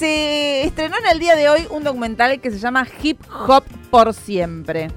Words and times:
se 0.00 0.62
estrenó 0.64 0.96
en 0.96 1.12
el 1.12 1.18
día 1.18 1.36
de 1.36 1.50
hoy 1.50 1.66
un 1.68 1.84
documental 1.84 2.40
que 2.40 2.50
se 2.50 2.58
llama 2.58 2.88
Hip 3.02 3.20
Hop 3.46 3.64
por 3.90 4.14
siempre. 4.14 4.88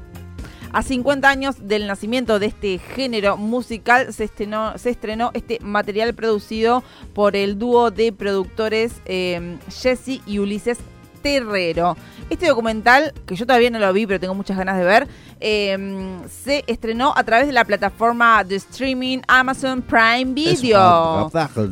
A 0.71 0.81
50 0.81 1.29
años 1.29 1.67
del 1.67 1.87
nacimiento 1.87 2.39
de 2.39 2.45
este 2.45 2.77
género 2.77 3.35
musical 3.35 4.13
se 4.13 4.23
estrenó, 4.23 4.77
se 4.77 4.91
estrenó 4.91 5.31
este 5.33 5.59
material 5.61 6.13
producido 6.13 6.85
por 7.13 7.35
el 7.35 7.59
dúo 7.59 7.91
de 7.91 8.13
productores 8.13 8.93
eh, 9.03 9.57
Jesse 9.69 10.21
y 10.25 10.39
Ulises 10.39 10.77
Terrero. 11.21 11.97
Este 12.29 12.47
documental, 12.47 13.13
que 13.25 13.35
yo 13.35 13.45
todavía 13.45 13.71
no 13.71 13.79
lo 13.79 13.91
vi, 13.91 14.07
pero 14.07 14.21
tengo 14.21 14.35
muchas 14.35 14.55
ganas 14.55 14.77
de 14.77 14.85
ver, 14.85 15.09
eh, 15.41 16.21
se 16.29 16.63
estrenó 16.65 17.11
a 17.13 17.25
través 17.25 17.47
de 17.47 17.51
la 17.51 17.65
plataforma 17.65 18.41
de 18.45 18.55
streaming 18.55 19.19
Amazon 19.27 19.81
Prime 19.81 20.33
Video. 20.33 21.29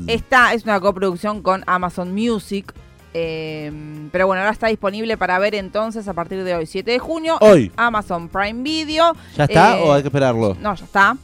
Esta 0.08 0.54
es 0.54 0.66
una 0.66 0.82
coproducción 0.82 1.42
con 1.42 1.64
Amazon 1.66 2.14
Music. 2.14 2.74
Eh, 3.14 3.72
pero 4.12 4.28
bueno, 4.28 4.42
ahora 4.42 4.54
está 4.54 4.68
disponible 4.68 5.18
para 5.18 5.38
ver 5.40 5.56
entonces 5.56 6.08
a 6.08 6.14
partir 6.14 6.44
de 6.44 6.56
hoy, 6.56 6.66
7 6.66 6.92
de 6.92 7.00
junio. 7.00 7.38
Hoy. 7.42 7.72
Amazon 7.76 8.30
Prime 8.30 8.64
Video. 8.64 9.14
¿Ya 9.36 9.46
está 9.46 9.78
Eh, 9.78 9.84
o 9.84 9.94
hay 9.94 10.02
que 10.02 10.08
esperarlo? 10.08 10.56
No, 10.60 10.74
ya 10.76 10.86
está. 10.86 11.18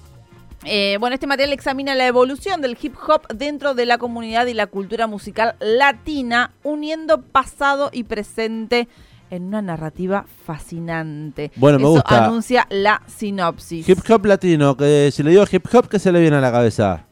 Eh, 0.63 0.97
bueno, 0.99 1.13
este 1.13 1.27
material 1.27 1.53
examina 1.53 1.95
la 1.95 2.07
evolución 2.07 2.61
del 2.61 2.77
hip 2.81 2.95
hop 3.07 3.27
dentro 3.33 3.73
de 3.73 3.85
la 3.85 3.97
comunidad 3.97 4.47
y 4.47 4.53
la 4.53 4.67
cultura 4.67 5.07
musical 5.07 5.55
latina, 5.59 6.51
uniendo 6.63 7.21
pasado 7.21 7.89
y 7.93 8.03
presente 8.03 8.87
en 9.29 9.43
una 9.43 9.61
narrativa 9.61 10.25
fascinante. 10.45 11.51
Bueno, 11.55 11.77
me 11.77 11.83
Eso 11.83 11.91
gusta. 11.93 12.25
anuncia 12.25 12.65
la 12.69 13.01
sinopsis. 13.07 13.87
Hip 13.87 13.99
hop 14.09 14.25
latino, 14.25 14.75
que 14.75 15.09
si 15.13 15.21
le 15.23 15.31
digo 15.31 15.43
hip 15.49 15.65
hop, 15.73 15.87
¿qué 15.87 15.99
se 15.99 16.11
le 16.11 16.19
viene 16.19 16.37
a 16.37 16.41
la 16.41 16.51
cabeza? 16.51 17.05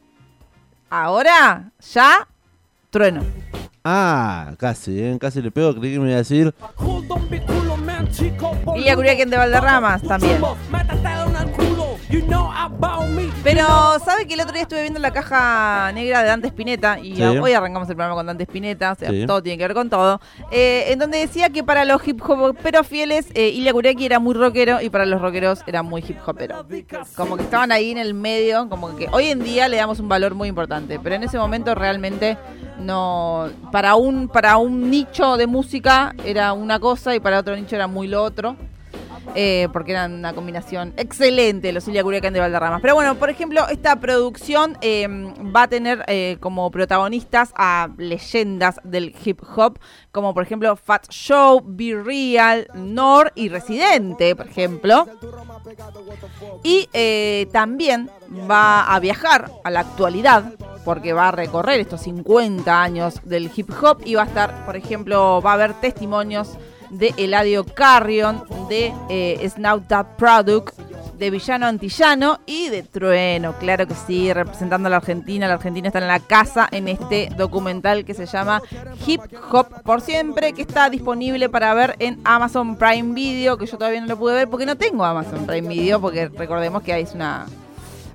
Ahora, 0.90 1.70
ya, 1.92 2.26
trueno. 2.90 3.22
Ah, 3.88 4.54
casi, 4.58 4.98
¿eh? 5.00 5.16
casi 5.20 5.40
le 5.40 5.52
pego, 5.52 5.72
creí 5.76 5.92
que 5.92 6.00
me 6.00 6.06
iba 6.06 6.14
a 6.16 6.18
decir. 6.18 6.52
Ilia 8.76 8.96
Curiaquien 8.96 9.30
de 9.30 9.36
Valderramas 9.36 10.02
también. 10.02 10.40
Pero, 13.44 13.64
¿sabe 14.04 14.26
que 14.26 14.34
el 14.34 14.40
otro 14.40 14.52
día 14.54 14.62
estuve 14.62 14.82
viendo 14.82 14.98
la 14.98 15.12
caja 15.12 15.92
negra 15.92 16.22
de 16.22 16.28
Dante 16.28 16.48
Spinetta? 16.48 16.98
Y 16.98 17.14
Sí. 17.14 17.22
hoy 17.22 17.52
arrancamos 17.52 17.88
el 17.88 17.94
programa 17.94 18.16
con 18.16 18.26
Dante 18.26 18.42
Spinetta, 18.42 18.90
o 18.92 18.94
sea, 18.96 19.10
Sí. 19.10 19.24
todo 19.24 19.40
tiene 19.40 19.56
que 19.58 19.64
ver 19.64 19.74
con 19.74 19.88
todo. 19.88 20.20
eh, 20.50 20.86
en 20.92 20.98
donde 20.98 21.18
decía 21.18 21.50
que 21.50 21.62
para 21.62 21.84
los 21.84 22.06
hip 22.06 22.20
hop 22.28 22.56
pero 22.62 22.82
fieles, 22.82 23.26
eh, 23.34 23.48
Ilia 23.50 23.72
Kuriaki 23.72 24.04
era 24.04 24.18
muy 24.18 24.34
rockero 24.34 24.80
y 24.80 24.90
para 24.90 25.06
los 25.06 25.20
rockeros 25.20 25.62
era 25.66 25.82
muy 25.84 26.02
hip 26.06 26.18
hopero. 26.26 26.66
Como 27.16 27.36
que 27.36 27.44
estaban 27.44 27.70
ahí 27.72 27.90
en 27.92 27.98
el 27.98 28.14
medio, 28.14 28.68
como 28.68 28.96
que 28.96 29.08
hoy 29.12 29.26
en 29.26 29.42
día 29.44 29.68
le 29.68 29.76
damos 29.76 30.00
un 30.00 30.08
valor 30.08 30.34
muy 30.34 30.48
importante, 30.48 30.98
pero 31.00 31.14
en 31.14 31.22
ese 31.22 31.38
momento 31.38 31.74
realmente 31.74 32.36
no. 32.78 33.48
Para 33.72 33.94
un, 33.94 34.28
para 34.28 34.56
un 34.56 34.90
nicho 34.90 35.36
de 35.36 35.46
música 35.46 36.14
era 36.24 36.52
una 36.52 36.78
cosa 36.80 37.14
y 37.14 37.20
para 37.20 37.40
otro 37.40 37.56
nicho 37.56 37.76
era 37.76 37.86
muy 37.86 38.08
lo 38.08 38.22
otro 38.22 38.56
eh, 39.34 39.68
porque 39.72 39.92
eran 39.92 40.14
una 40.14 40.32
combinación 40.32 40.94
excelente 40.96 41.72
los 41.72 41.86
Ilia 41.88 42.02
Curiacán 42.02 42.32
de 42.32 42.40
Valderramas. 42.40 42.80
Pero 42.80 42.94
bueno, 42.94 43.16
por 43.16 43.30
ejemplo, 43.30 43.66
esta 43.68 43.96
producción 43.96 44.78
eh, 44.80 45.06
va 45.54 45.64
a 45.64 45.68
tener 45.68 46.04
eh, 46.06 46.36
como 46.40 46.70
protagonistas 46.70 47.52
a 47.56 47.88
leyendas 47.98 48.80
del 48.84 49.14
hip 49.24 49.40
hop, 49.56 49.78
como 50.12 50.34
por 50.34 50.42
ejemplo 50.42 50.76
Fat 50.76 51.08
Show, 51.10 51.62
Be 51.64 51.94
Real, 51.94 52.68
Nor 52.74 53.32
y 53.34 53.48
Residente, 53.48 54.34
por 54.36 54.46
ejemplo. 54.46 55.06
Y 56.62 56.88
eh, 56.92 57.48
también 57.52 58.10
va 58.50 58.84
a 58.94 58.98
viajar 59.00 59.50
a 59.64 59.70
la 59.70 59.80
actualidad, 59.80 60.52
porque 60.86 61.12
va 61.12 61.28
a 61.28 61.32
recorrer 61.32 61.80
estos 61.80 62.02
50 62.02 62.80
años 62.80 63.20
del 63.24 63.50
hip 63.54 63.68
hop 63.82 64.02
y 64.04 64.14
va 64.14 64.22
a 64.22 64.26
estar, 64.26 64.64
por 64.64 64.76
ejemplo, 64.76 65.42
va 65.42 65.50
a 65.50 65.54
haber 65.54 65.74
testimonios 65.74 66.56
de 66.90 67.12
Eladio 67.16 67.64
Carrion, 67.66 68.44
de 68.68 68.94
eh, 69.10 69.50
Snout 69.50 69.88
That 69.88 70.06
Product, 70.16 70.78
de 71.18 71.30
Villano 71.30 71.66
Antillano 71.66 72.38
y 72.46 72.68
de 72.68 72.84
Trueno, 72.84 73.54
claro 73.58 73.88
que 73.88 73.94
sí, 73.94 74.32
representando 74.32 74.86
a 74.86 74.90
la 74.90 74.98
Argentina. 74.98 75.48
La 75.48 75.54
Argentina 75.54 75.88
está 75.88 75.98
en 75.98 76.06
la 76.06 76.20
casa 76.20 76.68
en 76.70 76.86
este 76.86 77.30
documental 77.36 78.04
que 78.04 78.14
se 78.14 78.26
llama 78.26 78.62
Hip 79.06 79.22
Hop 79.50 79.82
por 79.82 80.02
siempre, 80.02 80.52
que 80.52 80.62
está 80.62 80.88
disponible 80.88 81.48
para 81.48 81.74
ver 81.74 81.96
en 81.98 82.20
Amazon 82.22 82.76
Prime 82.76 83.12
Video, 83.12 83.58
que 83.58 83.66
yo 83.66 83.76
todavía 83.76 84.00
no 84.00 84.06
lo 84.06 84.18
pude 84.18 84.34
ver 84.34 84.48
porque 84.48 84.66
no 84.66 84.76
tengo 84.76 85.04
Amazon 85.04 85.46
Prime 85.46 85.68
Video, 85.68 86.00
porque 86.00 86.28
recordemos 86.28 86.82
que 86.82 87.00
es 87.00 87.12
una 87.12 87.46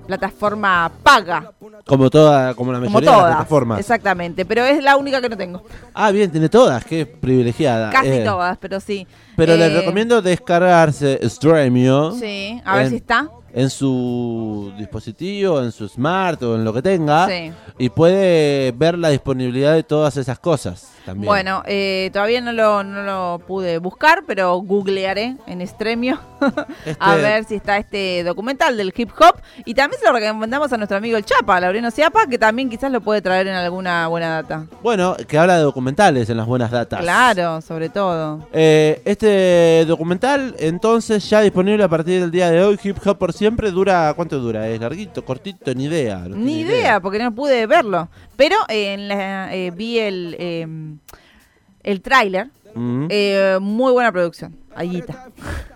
plataforma 0.06 0.90
paga, 1.02 1.52
Como 1.86 2.10
toda, 2.10 2.54
como 2.54 2.72
la 2.72 2.78
como 2.78 2.90
mayoría 2.90 3.10
de 3.10 3.16
las 3.16 3.26
plataformas. 3.26 3.80
Exactamente, 3.80 4.44
pero 4.44 4.64
es 4.64 4.82
la 4.82 4.96
única 4.96 5.20
que 5.20 5.28
no 5.28 5.36
tengo. 5.36 5.62
Ah, 5.94 6.10
bien, 6.10 6.30
tiene 6.30 6.48
todas, 6.48 6.84
qué 6.84 7.06
privilegiada. 7.06 7.90
Casi 7.90 8.08
Eh, 8.08 8.24
todas, 8.24 8.58
pero 8.58 8.78
sí. 8.80 9.06
Pero 9.36 9.56
le 9.56 9.66
Eh, 9.66 9.70
recomiendo 9.80 10.20
descargarse 10.22 11.18
Stremio 11.28 12.12
Sí, 12.12 12.60
a 12.64 12.76
ver 12.76 12.84
en- 12.84 12.90
si 12.90 12.96
está. 12.96 13.28
En 13.54 13.70
su 13.70 14.72
dispositivo, 14.78 15.62
en 15.62 15.72
su 15.72 15.88
smart 15.88 16.42
o 16.42 16.54
en 16.54 16.64
lo 16.64 16.72
que 16.72 16.82
tenga. 16.82 17.26
Sí. 17.28 17.52
Y 17.78 17.88
puede 17.90 18.72
ver 18.72 18.98
la 18.98 19.10
disponibilidad 19.10 19.74
de 19.74 19.82
todas 19.82 20.16
esas 20.16 20.38
cosas 20.38 20.92
también. 21.04 21.26
Bueno, 21.26 21.62
eh, 21.66 22.10
todavía 22.12 22.40
no 22.40 22.52
lo, 22.52 22.84
no 22.84 23.02
lo 23.02 23.40
pude 23.46 23.78
buscar, 23.78 24.24
pero 24.26 24.56
googlearé 24.58 25.36
en 25.46 25.60
Estremio 25.60 26.20
Este- 26.86 26.96
a 26.98 27.16
ver 27.16 27.44
si 27.44 27.56
está 27.56 27.76
este 27.78 28.22
documental 28.24 28.76
del 28.76 28.92
hip 28.96 29.10
hop. 29.18 29.36
Y 29.64 29.74
también 29.74 30.00
se 30.00 30.06
lo 30.06 30.12
recomendamos 30.12 30.72
a 30.72 30.76
nuestro 30.76 30.96
amigo 30.98 31.16
el 31.16 31.24
Chapa, 31.24 31.60
Laureano 31.60 31.90
Ciapa, 31.90 32.26
que 32.26 32.38
también 32.38 32.70
quizás 32.70 32.90
lo 32.90 33.00
puede 33.00 33.20
traer 33.20 33.46
en 33.48 33.54
alguna 33.54 34.06
buena 34.08 34.42
data. 34.42 34.66
Bueno, 34.82 35.16
que 35.28 35.38
habla 35.38 35.56
de 35.56 35.62
documentales 35.62 36.28
en 36.30 36.36
las 36.36 36.46
buenas 36.46 36.70
datas. 36.70 37.00
Claro, 37.00 37.60
sobre 37.60 37.88
todo. 37.88 38.46
Eh, 38.52 39.02
este 39.04 39.84
documental, 39.86 40.54
entonces, 40.58 41.28
ya 41.28 41.40
disponible 41.40 41.82
a 41.84 41.88
partir 41.88 42.20
del 42.20 42.30
día 42.30 42.50
de 42.50 42.62
hoy, 42.62 42.78
Hip 42.82 42.98
Hop 43.06 43.18
por 43.18 43.32
siempre, 43.42 43.72
dura, 43.72 44.12
¿cuánto 44.14 44.38
dura? 44.38 44.68
¿Es 44.68 44.80
larguito, 44.80 45.24
cortito? 45.24 45.74
Ni 45.74 45.86
idea. 45.86 46.18
no 46.28 46.36
Ni 46.36 46.60
idea, 46.60 47.00
porque 47.00 47.18
no 47.18 47.34
pude 47.34 47.66
verlo. 47.66 48.08
Pero 48.36 48.54
eh, 48.68 48.94
en 48.94 49.08
la- 49.08 49.52
eh, 49.52 49.72
vi 49.72 49.98
el, 49.98 50.36
eh, 50.38 50.66
el 51.82 52.00
tráiler. 52.02 52.50
Mm. 52.74 53.06
Eh, 53.10 53.58
muy 53.60 53.92
buena 53.92 54.12
producción. 54.12 54.54
Ahí 54.76 54.90
guita. 54.90 55.26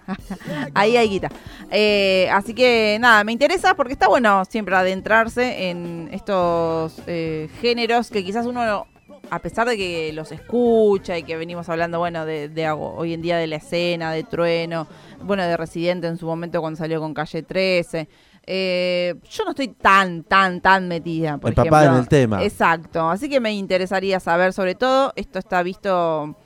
Ahí 0.75 0.97
hay 0.97 1.09
guita. 1.09 1.28
Eh, 1.72 2.28
así 2.32 2.54
que 2.54 2.97
nada, 3.00 3.25
me 3.25 3.32
interesa 3.32 3.75
porque 3.75 3.93
está 3.94 4.06
bueno 4.06 4.44
siempre 4.44 4.77
adentrarse 4.77 5.69
en 5.69 6.09
estos 6.12 7.03
eh, 7.09 7.48
géneros 7.60 8.10
que 8.10 8.25
quizás 8.25 8.47
uno, 8.47 8.87
a 9.31 9.39
pesar 9.41 9.69
de 9.69 9.77
que 9.77 10.13
los 10.13 10.33
escucha 10.33 11.17
y 11.19 11.23
que 11.23 11.37
venimos 11.37 11.69
hablando, 11.69 11.99
bueno, 11.99 12.25
de, 12.27 12.49
de 12.49 12.71
hoy 12.71 13.13
en 13.15 13.23
día 13.23 13.37
de 13.39 13.47
la 13.47 13.57
escena, 13.57 14.13
de 14.13 14.23
Trueno, 14.25 14.87
bueno, 15.23 15.43
de 15.45 15.57
Residente 15.57 16.07
en 16.07 16.17
su 16.17 16.27
momento 16.27 16.61
cuando 16.61 16.79
salió 16.79 17.01
con 17.01 17.15
Calle 17.15 17.43
13. 17.43 18.09
eh, 18.49 19.15
yo 19.29 19.45
no 19.45 19.51
estoy 19.51 19.69
tan, 19.69 20.23
tan, 20.23 20.61
tan 20.61 20.87
metida. 20.89 21.39
Por 21.39 21.51
Empapada 21.51 21.83
ejemplo. 21.85 21.97
en 21.99 22.03
el 22.03 22.09
tema. 22.09 22.45
Exacto. 22.45 23.09
Así 23.11 23.29
que 23.29 23.41
me 23.41 23.53
interesaría 23.53 24.21
saber 24.21 24.53
sobre 24.53 24.75
todo, 24.77 25.13
esto 25.17 25.39
está 25.39 25.63
visto 25.65 26.37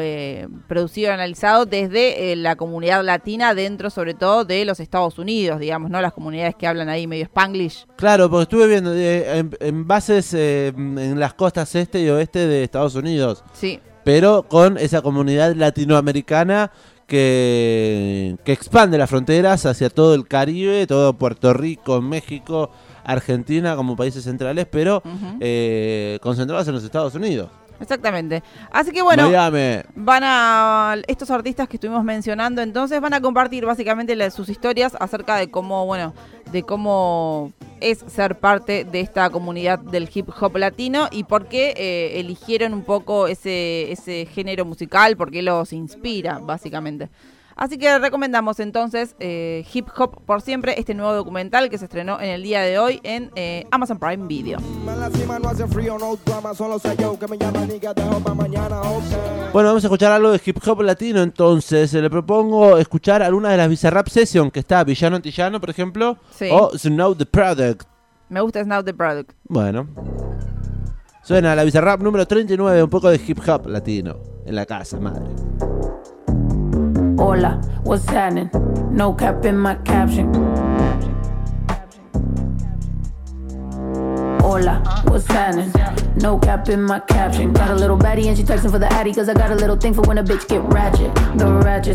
eh, 0.00 0.48
producido 0.66 1.10
y 1.10 1.12
analizado 1.12 1.64
desde 1.66 2.32
eh, 2.32 2.36
la 2.36 2.56
comunidad 2.56 3.04
latina 3.04 3.54
dentro 3.54 3.88
sobre 3.90 4.14
todo 4.14 4.44
de 4.44 4.64
los 4.64 4.80
Estados 4.80 5.18
Unidos, 5.18 5.60
digamos, 5.60 5.90
¿no? 5.90 6.00
Las 6.00 6.12
comunidades 6.12 6.54
que 6.56 6.66
hablan 6.66 6.88
ahí 6.88 7.06
medio 7.06 7.24
spanglish. 7.24 7.86
Claro, 7.96 8.28
porque 8.28 8.42
estuve 8.42 8.66
viendo 8.66 8.92
eh, 8.94 9.38
en, 9.38 9.56
en 9.60 9.86
bases 9.86 10.34
en 10.34 11.18
las 11.20 11.34
costas 11.34 11.74
este 11.74 12.00
y 12.00 12.08
oeste 12.08 12.46
de 12.46 12.64
Estados 12.64 12.94
Unidos, 12.94 13.44
Sí, 13.52 13.80
pero 14.04 14.42
con 14.42 14.76
esa 14.78 15.02
comunidad 15.02 15.54
latinoamericana 15.54 16.70
que, 17.06 18.36
que 18.44 18.52
expande 18.52 18.98
las 18.98 19.08
fronteras 19.10 19.66
hacia 19.66 19.90
todo 19.90 20.14
el 20.14 20.26
Caribe, 20.26 20.86
todo 20.86 21.12
Puerto 21.14 21.52
Rico, 21.54 22.00
México, 22.02 22.70
Argentina 23.04 23.76
como 23.76 23.96
países 23.96 24.24
centrales, 24.24 24.66
pero 24.70 25.02
Ujú. 25.04 25.38
concentrados 26.20 26.66
en 26.68 26.74
los 26.74 26.84
Estados 26.84 27.14
Unidos. 27.14 27.48
Exactamente. 27.80 28.42
Así 28.70 28.90
que 28.90 29.02
bueno, 29.02 29.28
Miami. 29.28 29.82
van 29.94 30.22
a 30.24 30.96
estos 31.06 31.30
artistas 31.30 31.68
que 31.68 31.76
estuvimos 31.76 32.04
mencionando 32.04 32.62
entonces 32.62 33.00
van 33.00 33.14
a 33.14 33.20
compartir 33.20 33.64
básicamente 33.64 34.30
sus 34.30 34.48
historias 34.48 34.96
acerca 34.98 35.36
de 35.36 35.50
cómo 35.50 35.86
bueno 35.86 36.14
de 36.52 36.62
cómo 36.62 37.52
es 37.80 37.98
ser 38.06 38.38
parte 38.38 38.84
de 38.84 39.00
esta 39.00 39.28
comunidad 39.30 39.78
del 39.78 40.08
hip 40.12 40.28
hop 40.40 40.56
latino 40.56 41.08
y 41.10 41.24
por 41.24 41.46
qué 41.46 41.74
eh, 41.76 42.20
eligieron 42.20 42.72
un 42.72 42.82
poco 42.82 43.26
ese 43.26 43.92
ese 43.92 44.26
género 44.26 44.64
musical 44.64 45.16
por 45.16 45.30
qué 45.30 45.42
los 45.42 45.72
inspira 45.72 46.38
básicamente 46.38 47.08
Así 47.56 47.78
que 47.78 47.98
recomendamos 47.98 48.60
entonces 48.60 49.16
eh, 49.18 49.64
Hip 49.72 49.88
Hop 49.96 50.22
por 50.26 50.42
siempre, 50.42 50.78
este 50.78 50.92
nuevo 50.92 51.14
documental 51.14 51.70
que 51.70 51.78
se 51.78 51.86
estrenó 51.86 52.20
en 52.20 52.28
el 52.28 52.42
día 52.42 52.60
de 52.60 52.78
hoy 52.78 53.00
en 53.02 53.30
eh, 53.34 53.64
Amazon 53.70 53.98
Prime 53.98 54.26
Video. 54.26 54.58
Bueno, 59.54 59.68
vamos 59.70 59.84
a 59.84 59.86
escuchar 59.86 60.12
algo 60.12 60.32
de 60.32 60.40
hip 60.44 60.58
hop 60.66 60.82
latino 60.82 61.22
entonces. 61.22 61.94
Le 61.94 62.10
propongo 62.10 62.76
escuchar 62.76 63.22
alguna 63.22 63.48
de 63.50 63.56
las 63.56 63.70
Bizarrap 63.70 64.08
Session 64.08 64.50
que 64.50 64.60
está 64.60 64.84
Villano 64.84 65.16
Antillano, 65.16 65.58
por 65.58 65.70
ejemplo, 65.70 66.18
Sí. 66.32 66.48
o 66.52 66.76
Snow 66.76 67.14
the 67.14 67.24
Product. 67.24 67.84
Me 68.28 68.42
gusta 68.42 68.62
Snow 68.64 68.84
the 68.84 68.92
Product. 68.92 69.30
Bueno. 69.44 69.88
Suena 71.22 71.54
la 71.56 71.64
Bizarrap 71.64 72.02
número 72.02 72.26
39, 72.26 72.82
un 72.82 72.90
poco 72.90 73.08
de 73.08 73.18
hip 73.26 73.38
hop 73.48 73.66
latino. 73.66 74.16
En 74.44 74.54
la 74.54 74.66
casa, 74.66 75.00
madre. 75.00 75.24
Hola, 77.26 77.60
what's 77.82 78.04
happening? 78.04 78.48
No 78.92 79.12
cap 79.12 79.44
in 79.44 79.58
my 79.58 79.74
caption. 79.74 80.32
Hola, 84.38 84.80
what's 85.08 85.26
happening? 85.26 85.72
No 86.18 86.38
cap 86.38 86.68
in 86.68 86.84
my 86.84 87.00
caption. 87.00 87.52
Got 87.52 87.70
a 87.70 87.74
little 87.74 87.98
baddie 87.98 88.26
and 88.26 88.36
she 88.36 88.44
texting 88.44 88.70
for 88.70 88.78
the 88.78 88.86
addy 88.92 89.12
cause 89.12 89.28
I 89.28 89.34
got 89.34 89.50
a 89.50 89.56
little 89.56 89.74
thing 89.74 89.92
for 89.92 90.02
when 90.02 90.18
a 90.18 90.22
bitch 90.22 90.46
get 90.46 90.62
ratchet. 90.72 91.12
The 91.36 91.46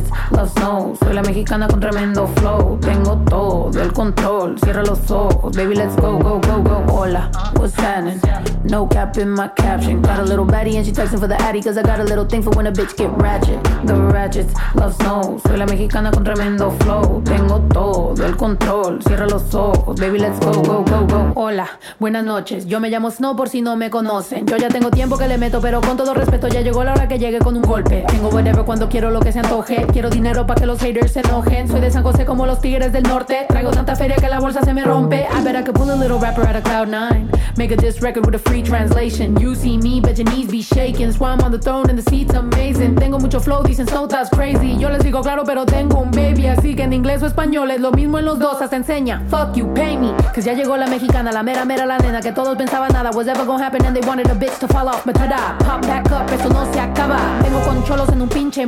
ratchets 0.01 0.31
love 0.31 0.51
snow. 0.51 0.95
Soy 0.99 1.13
la 1.13 1.21
mexicana 1.21 1.67
con 1.67 1.79
tremendo 1.79 2.27
flow. 2.27 2.77
Tengo 2.79 3.17
todo 3.29 3.81
el 3.81 3.93
control. 3.93 4.57
Cierra 4.59 4.83
los 4.83 5.09
ojos. 5.11 5.55
Baby, 5.55 5.75
let's 5.75 5.95
go, 5.95 6.17
go, 6.17 6.39
go, 6.39 6.61
go. 6.61 6.83
Hola, 6.87 7.31
what's 7.55 7.75
happening? 7.75 8.19
No 8.63 8.87
cap 8.87 9.17
in 9.17 9.29
my 9.29 9.49
caption. 9.55 10.01
Got 10.01 10.19
a 10.19 10.23
little 10.23 10.45
baddie 10.45 10.75
and 10.75 10.85
she 10.85 10.91
texting 10.91 11.19
for 11.19 11.27
the 11.27 11.39
addy 11.41 11.61
cause 11.61 11.77
I 11.77 11.83
got 11.83 11.99
a 11.99 12.03
little 12.03 12.25
thing 12.25 12.41
for 12.41 12.51
when 12.51 12.67
a 12.67 12.71
bitch 12.71 12.95
get 12.97 13.09
ratchet. 13.17 13.61
The 13.85 13.95
ratchets 13.95 14.53
love 14.75 14.95
snow. 14.95 15.39
Soy 15.45 15.57
la 15.57 15.65
mexicana 15.65 16.11
con 16.11 16.23
tremendo 16.23 16.71
flow. 16.79 17.21
Tengo 17.23 17.59
todo 17.73 18.25
el 18.25 18.35
control. 18.37 19.01
Cierra 19.03 19.27
los 19.27 19.53
ojos. 19.53 19.99
Baby, 19.99 20.19
let's 20.19 20.39
go, 20.39 20.51
go, 20.61 20.83
go, 20.83 21.05
go. 21.07 21.31
Hola, 21.35 21.67
buenas 21.99 22.23
noches. 22.23 22.65
Yo 22.65 22.79
me 22.79 22.89
llamo 22.89 23.11
Snow 23.11 23.35
por 23.35 23.49
si 23.49 23.61
no 23.61 23.75
me 23.75 23.89
conocen. 23.89 24.45
Yo 24.45 24.57
ya 24.57 24.69
tengo 24.69 24.91
tiempo 24.91 25.17
que 25.17 25.27
le 25.27 25.37
meto, 25.37 25.59
pero 25.61 25.81
con 25.81 25.97
todo 25.97 26.13
respeto 26.13 26.47
ya 26.47 26.61
llegó 26.61 26.83
la 26.83 26.93
hora 26.93 27.07
que 27.07 27.19
llegue 27.19 27.39
con 27.39 27.55
un 27.55 27.63
golpe. 27.63 28.05
Tengo 28.07 28.29
whatever 28.29 28.63
cuando 28.63 28.89
quiero 28.89 29.09
lo 29.09 29.19
que 29.19 29.31
se 29.31 29.39
antoje. 29.39 29.85
Quiero 29.91 30.09
dinero 30.09 30.47
para 30.47 30.59
que 30.59 30.65
los 30.65 30.79
haters 30.79 31.11
se 31.11 31.19
enojen. 31.19 31.67
Soy 31.67 31.81
de 31.81 31.91
San 31.91 32.03
José 32.03 32.25
como 32.25 32.45
los 32.45 32.61
tigres 32.61 32.93
del 32.93 33.03
norte. 33.03 33.45
Traigo 33.49 33.71
tanta 33.71 33.95
feria 33.95 34.15
que 34.15 34.29
la 34.29 34.39
bolsa 34.39 34.61
se 34.63 34.73
me 34.73 34.83
rompe. 34.83 35.27
I 35.29 35.43
bet 35.43 35.55
I 35.55 35.63
could 35.63 35.75
pull 35.75 35.89
a 35.91 35.95
little 35.95 36.17
rapper 36.17 36.47
out 36.47 36.55
of 36.55 36.63
cloud 36.63 36.87
nine. 36.87 37.29
Make 37.57 37.73
a 37.73 37.75
diss 37.75 38.01
record 38.01 38.25
with 38.25 38.35
a 38.35 38.39
free 38.39 38.63
translation. 38.63 39.37
You 39.39 39.53
see 39.53 39.77
me, 39.77 39.99
bet 39.99 40.17
your 40.17 40.29
knees 40.29 40.49
be 40.49 40.61
shaking. 40.61 41.11
Swam 41.11 41.41
on 41.41 41.51
the 41.51 41.59
throne 41.59 41.89
and 41.89 41.99
the 41.99 42.09
seat's 42.09 42.33
amazing. 42.33 42.95
Tengo 42.95 43.19
mucho 43.19 43.39
flow, 43.39 43.63
dicen 43.63 43.85
Snow 43.87 44.07
that's 44.07 44.29
crazy. 44.29 44.77
Yo 44.77 44.89
les 44.89 45.03
digo 45.03 45.21
claro, 45.21 45.43
pero 45.43 45.65
tengo 45.65 45.99
un 45.99 46.11
baby. 46.11 46.47
Así 46.47 46.73
que 46.75 46.83
en 46.83 46.93
inglés 46.93 47.21
o 47.21 47.27
español 47.27 47.69
es 47.71 47.81
lo 47.81 47.91
mismo 47.91 48.17
en 48.17 48.25
los 48.25 48.39
dos. 48.39 48.61
Hasta 48.61 48.77
enseña. 48.77 49.23
Fuck 49.29 49.55
you, 49.55 49.73
pay 49.73 49.97
me. 49.97 50.13
Cause 50.33 50.43
ya 50.43 50.53
llegó 50.53 50.77
la 50.77 50.87
mexicana, 50.87 51.31
la 51.31 51.43
mera 51.43 51.65
mera 51.65 51.85
la 51.85 51.97
nena 51.97 52.21
que 52.21 52.31
todos 52.31 52.55
pensaban 52.57 52.93
nada 52.93 53.11
was 53.13 53.27
ever 53.27 53.45
gonna 53.45 53.65
happen 53.65 53.85
and 53.85 53.95
they 53.95 54.07
wanted 54.07 54.27
a 54.27 54.35
bitch 54.35 54.57
to 54.59 54.67
fall 54.67 54.87
off. 54.87 55.03
But 55.05 55.15
tada, 55.15 55.57
pop 55.59 55.81
back 55.81 56.09
up, 56.11 56.31
esto 56.31 56.49
no 56.49 56.65
se 56.71 56.79
acaba. 56.79 57.17
Tengo 57.43 57.59
con 57.65 57.83
cholos 57.83 58.09
en 58.09 58.21
un 58.21 58.29
pinche 58.29 58.61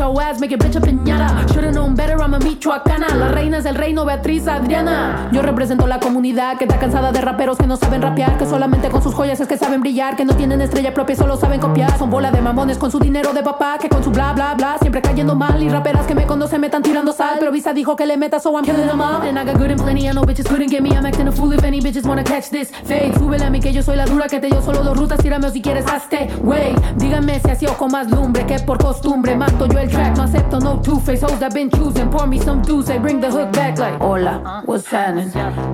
your 0.00 0.12
ass, 0.20 0.40
make 0.40 0.54
a 0.54 0.58
bitch 0.58 0.76
a 0.76 0.80
piñata. 0.80 1.46
Should've 1.52 1.72
known 1.72 1.94
better, 1.94 2.16
I'm 2.20 2.34
a 2.34 2.38
michoacana. 2.38 3.14
La 3.16 3.28
reina 3.28 3.58
es 3.58 3.64
del 3.64 3.74
reino, 3.74 4.04
Beatriz 4.04 4.46
Adriana. 4.46 5.28
Yo 5.32 5.42
represento 5.42 5.86
la 5.86 5.98
comunidad 5.98 6.58
que 6.58 6.64
está 6.64 6.78
cansada 6.78 7.12
de 7.12 7.20
raperos 7.20 7.58
que 7.58 7.66
no 7.66 7.76
saben 7.76 8.02
rapear. 8.02 8.38
Que 8.38 8.46
solamente 8.46 8.88
con 8.88 9.02
sus 9.02 9.14
joyas 9.14 9.40
es 9.40 9.48
que 9.48 9.56
saben 9.56 9.80
brillar. 9.80 10.16
Que 10.16 10.24
no 10.24 10.34
tienen 10.34 10.60
estrella 10.60 10.94
propia, 10.94 11.16
solo 11.16 11.36
saben 11.36 11.60
copiar. 11.60 11.96
Son 11.98 12.10
bola 12.10 12.30
de 12.30 12.40
mamones 12.40 12.78
con 12.78 12.90
su 12.90 12.98
dinero 12.98 13.32
de 13.32 13.42
papá. 13.42 13.78
Que 13.80 13.88
con 13.88 14.04
su 14.04 14.10
bla 14.10 14.32
bla 14.32 14.54
bla 14.54 14.76
siempre 14.80 15.02
cayendo 15.02 15.34
mal. 15.34 15.62
Y 15.62 15.68
raperas 15.68 16.06
que 16.06 16.14
me 16.14 16.26
conocen 16.26 16.60
me 16.60 16.66
están 16.66 16.82
tirando 16.82 17.12
sal. 17.12 17.36
Pero 17.38 17.50
Visa 17.52 17.72
dijo 17.72 17.96
que 17.96 18.06
le 18.06 18.16
meta, 18.16 18.38
so 18.40 18.52
I'm 18.52 18.64
killing 18.64 18.86
them 18.86 19.00
all. 19.00 19.22
And 19.22 19.38
I 19.38 19.44
got 19.44 19.58
good 19.58 19.70
and 19.70 19.82
plenty, 19.82 20.08
I 20.08 20.12
know 20.12 20.22
bitches 20.24 20.48
couldn't 20.48 20.70
get 20.70 20.82
me. 20.82 20.90
I'm 20.90 21.06
acting 21.06 21.28
a 21.28 21.32
fool 21.32 21.52
if 21.52 21.64
any 21.64 21.80
bitches 21.80 22.06
wanna 22.06 22.24
catch 22.24 22.50
this. 22.50 22.70
Fade, 22.84 23.14
súbele 23.18 23.44
a 23.44 23.50
mí 23.50 23.60
que 23.60 23.72
yo 23.72 23.82
soy 23.82 23.96
la 23.96 24.04
dura 24.04 24.26
que 24.26 24.40
te 24.40 24.48
dio 24.48 24.60
solo 24.62 24.82
dos 24.82 24.96
rutas. 24.96 25.18
Tírame 25.20 25.46
o 25.46 25.50
si 25.50 25.62
quieres 25.62 25.86
hazte, 25.86 26.28
wey. 26.42 26.74
Díganme 26.96 27.40
si 27.40 27.50
así 27.50 27.66
o 27.66 27.74
con 27.74 27.90
más 27.92 28.10
lumbre 28.10 28.44
que 28.46 28.58
por 28.60 28.78
costumbre. 28.78 29.36
Mato 29.36 29.66
yo 29.66 29.78
el 29.78 29.88
track, 29.88 30.09
no 30.16 30.24
acepto 30.24 30.60
no 30.60 30.80
two-face. 30.82 31.22
Hoes 31.22 31.38
that 31.40 31.54
been 31.54 31.70
choosing, 31.70 32.10
pour 32.10 32.26
me 32.26 32.38
some 32.38 32.62
juice. 32.62 32.88
I 32.90 32.98
bring 32.98 33.20
the 33.20 33.30
hook 33.30 33.52
back 33.52 33.78
like, 33.78 33.98
hola, 34.00 34.62
what's 34.64 34.86
happening? 34.86 35.30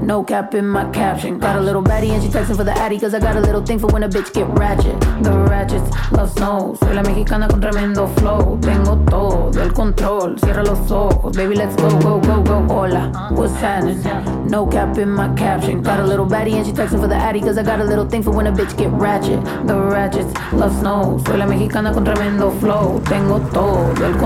No 0.06 0.23
cap 0.23 0.55
in 0.55 0.67
my 0.67 0.88
caption. 0.91 1.38
Got 1.38 1.56
a 1.56 1.61
little 1.61 1.83
baddie 1.83 2.11
and 2.11 2.23
she 2.23 2.29
texting 2.29 2.56
for 2.56 2.65
the 2.65 2.73
addy 2.73 2.99
cause 2.99 3.15
I 3.15 3.21
got 3.21 3.37
a 3.37 3.41
little 3.41 3.65
thing 3.65 3.79
for 3.79 3.88
when 3.88 4.03
a 4.03 4.09
bitch 4.09 4.33
get 4.33 4.47
ratchet. 4.59 4.99
The 5.23 5.33
ratchets 5.50 5.91
love 6.12 6.31
snow. 6.33 6.77
Soy 6.81 6.94
la 6.94 7.03
mexicana 7.03 7.49
con 7.49 7.61
tremendo 7.61 8.09
flow. 8.19 8.59
Tengo 8.61 8.97
todo 9.09 9.50
el 9.61 9.73
control. 9.73 10.38
Cierra 10.38 10.62
los 10.62 10.91
ojos, 10.91 11.37
baby, 11.37 11.55
let's 11.55 11.77
go, 11.77 11.88
go, 12.00 12.21
go, 12.21 12.43
go. 12.43 12.67
Hola, 12.69 13.31
what's 13.33 13.55
happening? 13.55 14.03
No 14.49 14.67
cap 14.67 14.99
in 14.99 15.11
my 15.11 15.33
caption. 15.35 15.83
Got 15.83 16.00
a 16.00 16.05
little 16.05 16.27
baddie 16.27 16.55
and 16.55 16.67
she 16.67 16.73
texting 16.73 17.00
for 17.00 17.09
the 17.09 17.17
addy 17.17 17.41
cause 17.41 17.59
I 17.59 17.62
got 17.62 17.81
a 17.81 17.85
little 17.85 18.06
thing 18.06 18.23
for 18.23 18.31
when 18.31 18.47
a 18.47 18.53
bitch 18.53 18.77
get 18.77 18.91
ratchet. 18.93 19.43
The 19.67 19.77
ratchets 19.77 20.33
love 20.53 20.77
snow. 20.79 21.19
Soy 21.27 21.37
la 21.37 21.47
mexicana 21.47 21.93
con 21.93 22.05
tremendo 22.05 22.50
flow. 22.61 23.00
Tengo 23.09 23.41
todo 23.53 23.91
el 24.05 24.12
control. 24.12 24.25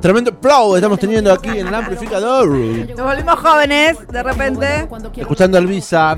Tremendo 0.00 0.32
flow 0.40 0.76
estamos 0.76 0.98
teniendo 0.98 1.32
aquí 1.32 1.48
en 1.48 1.66
el 1.66 1.74
amplificador. 1.74 2.48
Nos 2.48 3.00
volvimos 3.00 3.38
jóvenes, 3.38 3.96
de 4.08 4.22
repente. 4.22 4.88
Escuchando 5.16 5.58
al 5.58 5.66
Visa 5.66 6.16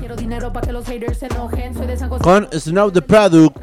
con 2.21 2.47
Snow 2.51 2.91
the 2.91 3.01
Product. 3.01 3.57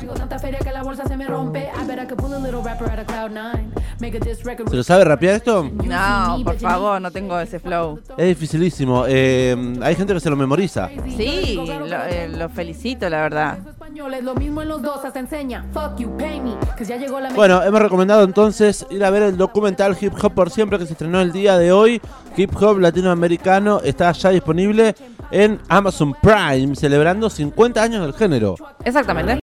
Se 1.06 1.16
me 1.16 1.26
rompe. 1.26 1.60
I 1.60 1.86
bet 1.86 1.98
I 1.98 2.06
could 2.06 2.18
pull 2.18 2.34
a 2.34 2.38
little 2.38 2.60
rapper 2.62 2.90
out 2.90 2.98
of 2.98 3.06
cloud 3.06 3.30
nine. 3.30 3.70
Make 4.00 4.16
a 4.16 4.20
diss 4.20 4.42
record 4.42 4.68
¿Se 4.68 4.76
lo 4.76 4.82
sabe 4.82 5.04
rapear 5.04 5.36
esto? 5.36 5.62
No, 5.84 6.40
por 6.44 6.58
favor, 6.58 7.00
no 7.00 7.10
tengo 7.10 7.38
ese 7.38 7.60
flow. 7.60 8.00
Es 8.16 8.26
dificilísimo. 8.28 9.04
Eh, 9.06 9.56
hay 9.80 9.94
gente 9.94 10.14
que 10.14 10.20
se 10.20 10.30
lo 10.30 10.36
memoriza. 10.36 10.88
Sí, 11.16 11.56
lo, 11.56 12.04
eh, 12.04 12.28
lo 12.28 12.48
felicito, 12.48 13.08
la 13.08 13.22
verdad. 13.22 13.58
Español 13.98 14.14
es 14.14 14.22
lo 14.22 14.34
mismo 14.36 14.62
en 14.62 14.68
los 14.68 14.80
dos, 14.80 15.04
hasta 15.04 15.18
enseña. 15.18 15.64
Fuck 15.72 15.98
you, 15.98 16.16
pay 16.16 16.40
me. 16.40 16.56
Que 16.76 16.84
ya 16.84 16.96
llegó 16.96 17.18
la 17.18 17.30
Bueno, 17.30 17.64
hemos 17.64 17.82
recomendado 17.82 18.22
entonces 18.22 18.86
ir 18.90 19.04
a 19.04 19.10
ver 19.10 19.24
el 19.24 19.36
documental 19.36 19.96
Hip 20.00 20.12
Hop 20.22 20.34
por 20.34 20.50
siempre 20.50 20.78
que 20.78 20.86
se 20.86 20.92
estrenó 20.92 21.20
el 21.20 21.32
día 21.32 21.58
de 21.58 21.72
hoy. 21.72 22.00
Hip 22.36 22.54
Hop 22.62 22.78
latinoamericano 22.78 23.80
está 23.82 24.12
ya 24.12 24.30
disponible 24.30 24.94
en 25.32 25.58
Amazon 25.68 26.14
Prime, 26.22 26.76
celebrando 26.76 27.28
50 27.28 27.82
años 27.82 28.02
del 28.02 28.12
género. 28.14 28.54
Exactamente. 28.84 29.32